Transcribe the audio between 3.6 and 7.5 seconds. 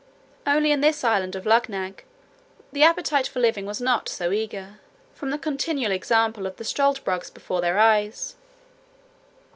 was not so eager, from the continual example of the struldbrugs